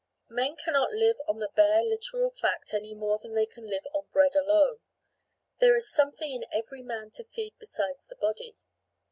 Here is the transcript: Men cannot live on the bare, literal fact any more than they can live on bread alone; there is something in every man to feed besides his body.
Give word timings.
Men 0.29 0.55
cannot 0.55 0.91
live 0.93 1.21
on 1.27 1.37
the 1.37 1.49
bare, 1.49 1.83
literal 1.83 2.31
fact 2.31 2.73
any 2.73 2.95
more 2.95 3.19
than 3.19 3.35
they 3.35 3.45
can 3.45 3.69
live 3.69 3.85
on 3.93 4.07
bread 4.11 4.35
alone; 4.35 4.79
there 5.59 5.75
is 5.75 5.91
something 5.93 6.31
in 6.31 6.43
every 6.51 6.81
man 6.81 7.11
to 7.11 7.23
feed 7.23 7.53
besides 7.59 8.07
his 8.07 8.17
body. 8.17 8.55